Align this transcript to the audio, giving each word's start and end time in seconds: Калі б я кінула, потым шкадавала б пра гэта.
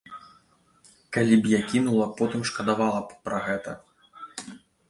Калі 1.17 1.37
б 1.43 1.51
я 1.51 1.59
кінула, 1.73 2.07
потым 2.21 2.41
шкадавала 2.53 3.05
б 3.11 3.21
пра 3.29 3.37
гэта. 3.49 3.71